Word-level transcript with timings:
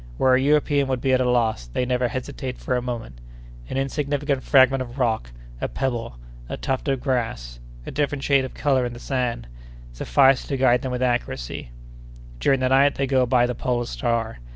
Where 0.17 0.33
a 0.33 0.41
European 0.41 0.87
would 0.87 0.99
be 0.99 1.13
at 1.13 1.21
a 1.21 1.29
loss, 1.29 1.67
they 1.67 1.85
never 1.85 2.07
hesitate 2.07 2.57
for 2.57 2.75
a 2.75 2.81
moment. 2.81 3.21
An 3.69 3.77
insignificant 3.77 4.41
fragment 4.41 4.81
of 4.81 4.97
rock, 4.97 5.29
a 5.61 5.67
pebble, 5.67 6.17
a 6.49 6.57
tuft 6.57 6.87
of 6.87 6.99
grass, 7.01 7.59
a 7.85 7.91
different 7.91 8.23
shade 8.23 8.43
of 8.43 8.55
color 8.55 8.83
in 8.83 8.93
the 8.93 8.99
sand, 8.99 9.47
suffice 9.93 10.43
to 10.47 10.57
guide 10.57 10.81
them 10.81 10.91
with 10.91 11.03
accuracy. 11.03 11.69
During 12.39 12.61
the 12.61 12.69
night 12.69 12.95
they 12.95 13.05
go 13.05 13.27
by 13.27 13.45
the 13.45 13.53
polar 13.53 13.85
star. 13.85 14.39